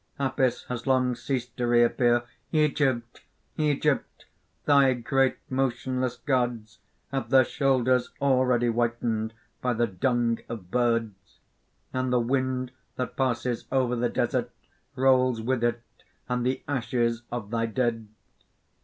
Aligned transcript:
Apis 0.19 0.63
has 0.63 0.87
long 0.87 1.13
ceased 1.13 1.55
to 1.57 1.67
reappear. 1.67 2.23
"Egypt! 2.51 3.21
Egypt! 3.57 4.25
thy 4.65 4.93
great 4.95 5.37
motionless 5.47 6.17
gods 6.17 6.79
have 7.11 7.29
their 7.29 7.43
shoulders 7.43 8.09
already 8.19 8.65
whitened 8.65 9.31
by 9.61 9.73
the 9.73 9.85
dung 9.85 10.39
of 10.49 10.71
birds; 10.71 11.37
and 11.93 12.11
the 12.11 12.19
wind 12.19 12.71
that 12.95 13.15
passes 13.15 13.65
over 13.71 13.95
the 13.95 14.09
desert 14.09 14.49
rolls 14.95 15.39
with 15.39 15.63
it 15.63 15.83
and 16.27 16.43
the 16.43 16.63
ashes 16.67 17.21
of 17.31 17.51
thy 17.51 17.67
dead! 17.67 18.07